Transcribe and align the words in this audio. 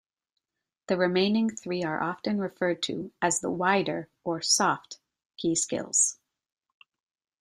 The 0.87 0.97
remaining 0.97 1.51
three 1.55 1.83
are 1.83 2.01
often 2.01 2.39
referred 2.39 2.81
to 2.85 3.11
as 3.21 3.39
the 3.41 3.51
'wider' 3.51 4.09
or 4.23 4.41
'soft' 4.41 4.99
Key 5.37 5.53
Skills. 5.53 6.17